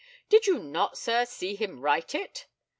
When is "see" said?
1.25-1.53